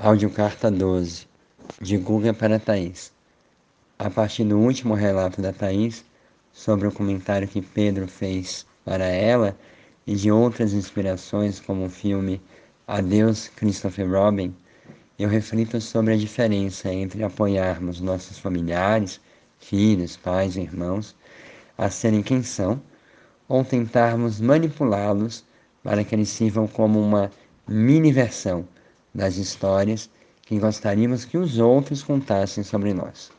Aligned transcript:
Audiocarta 0.00 0.70
12 0.70 1.26
de 1.80 1.96
Guga 1.96 2.32
para 2.32 2.60
Thaís. 2.60 3.12
A 3.98 4.08
partir 4.08 4.44
do 4.44 4.56
último 4.56 4.94
relato 4.94 5.42
da 5.42 5.52
Thaís 5.52 6.04
sobre 6.52 6.86
o 6.86 6.92
comentário 6.92 7.48
que 7.48 7.60
Pedro 7.60 8.06
fez 8.06 8.64
para 8.84 9.04
ela 9.04 9.58
e 10.06 10.14
de 10.14 10.30
outras 10.30 10.72
inspirações 10.72 11.58
como 11.58 11.86
o 11.86 11.90
filme 11.90 12.40
Adeus 12.86 13.48
Christopher 13.48 14.08
Robin, 14.08 14.54
eu 15.18 15.28
reflito 15.28 15.80
sobre 15.80 16.14
a 16.14 16.16
diferença 16.16 16.94
entre 16.94 17.24
apoiarmos 17.24 18.00
nossos 18.00 18.38
familiares, 18.38 19.20
filhos, 19.58 20.16
pais, 20.16 20.56
irmãos, 20.56 21.16
a 21.76 21.90
serem 21.90 22.22
quem 22.22 22.44
são, 22.44 22.80
ou 23.48 23.64
tentarmos 23.64 24.40
manipulá-los 24.40 25.44
para 25.82 26.04
que 26.04 26.14
eles 26.14 26.28
sirvam 26.28 26.68
como 26.68 27.00
uma 27.00 27.32
mini 27.66 28.12
versão 28.12 28.64
das 29.14 29.36
histórias 29.36 30.10
que 30.42 30.58
gostaríamos 30.58 31.24
que 31.24 31.36
os 31.38 31.58
outros 31.58 32.02
contassem 32.02 32.64
sobre 32.64 32.94
nós. 32.94 33.30